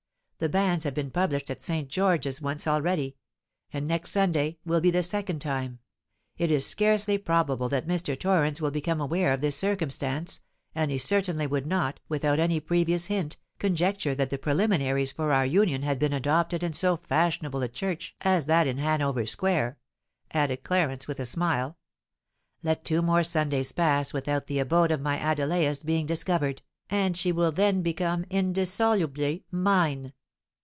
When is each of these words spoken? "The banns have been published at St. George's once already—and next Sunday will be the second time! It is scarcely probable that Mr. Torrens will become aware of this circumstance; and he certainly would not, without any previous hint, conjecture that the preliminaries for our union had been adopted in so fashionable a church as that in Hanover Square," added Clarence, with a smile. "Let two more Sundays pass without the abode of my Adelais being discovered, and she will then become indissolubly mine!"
"The 0.41 0.49
banns 0.49 0.85
have 0.85 0.95
been 0.95 1.11
published 1.11 1.51
at 1.51 1.61
St. 1.61 1.87
George's 1.87 2.41
once 2.41 2.65
already—and 2.65 3.87
next 3.87 4.09
Sunday 4.09 4.57
will 4.65 4.81
be 4.81 4.89
the 4.89 5.03
second 5.03 5.37
time! 5.37 5.77
It 6.35 6.49
is 6.49 6.65
scarcely 6.65 7.19
probable 7.19 7.69
that 7.69 7.85
Mr. 7.87 8.19
Torrens 8.19 8.59
will 8.59 8.71
become 8.71 8.99
aware 8.99 9.33
of 9.33 9.41
this 9.41 9.55
circumstance; 9.55 10.39
and 10.73 10.89
he 10.89 10.97
certainly 10.97 11.45
would 11.45 11.67
not, 11.67 11.99
without 12.09 12.39
any 12.39 12.59
previous 12.59 13.05
hint, 13.05 13.37
conjecture 13.59 14.15
that 14.15 14.31
the 14.31 14.39
preliminaries 14.39 15.11
for 15.11 15.31
our 15.31 15.45
union 15.45 15.83
had 15.83 15.99
been 15.99 16.11
adopted 16.11 16.63
in 16.63 16.73
so 16.73 16.97
fashionable 16.97 17.61
a 17.61 17.67
church 17.69 18.15
as 18.21 18.47
that 18.47 18.65
in 18.65 18.79
Hanover 18.79 19.27
Square," 19.27 19.77
added 20.31 20.63
Clarence, 20.63 21.07
with 21.07 21.19
a 21.19 21.25
smile. 21.27 21.77
"Let 22.63 22.83
two 22.83 23.03
more 23.03 23.21
Sundays 23.23 23.73
pass 23.73 24.11
without 24.11 24.47
the 24.47 24.57
abode 24.57 24.89
of 24.89 25.01
my 25.01 25.19
Adelais 25.19 25.75
being 25.85 26.07
discovered, 26.07 26.63
and 26.89 27.15
she 27.15 27.31
will 27.31 27.51
then 27.51 27.83
become 27.83 28.25
indissolubly 28.31 29.45
mine!" 29.51 30.13